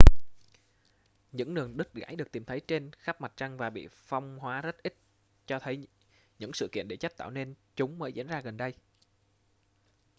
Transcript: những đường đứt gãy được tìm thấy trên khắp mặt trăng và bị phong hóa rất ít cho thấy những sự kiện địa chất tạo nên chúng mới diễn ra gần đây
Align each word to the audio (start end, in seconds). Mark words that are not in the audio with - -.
những 1.31 1.53
đường 1.53 1.77
đứt 1.77 1.93
gãy 1.93 2.15
được 2.15 2.31
tìm 2.31 2.45
thấy 2.45 2.59
trên 2.67 2.91
khắp 2.93 3.21
mặt 3.21 3.33
trăng 3.37 3.57
và 3.57 3.69
bị 3.69 3.87
phong 3.91 4.39
hóa 4.39 4.61
rất 4.61 4.83
ít 4.83 4.95
cho 5.47 5.59
thấy 5.59 5.87
những 6.39 6.53
sự 6.53 6.67
kiện 6.71 6.87
địa 6.87 6.95
chất 6.95 7.17
tạo 7.17 7.29
nên 7.29 7.53
chúng 7.75 7.99
mới 7.99 8.13
diễn 8.13 8.27
ra 8.27 8.41
gần 8.41 8.57
đây 8.57 8.73